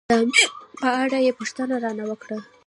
د 0.09 0.11
امر 0.21 0.41
په 0.81 0.89
اړه 1.03 1.17
یې 1.25 1.31
پوښتنه 1.39 1.75
را 1.83 1.91
نه 1.99 2.03
وکړه. 2.09 2.37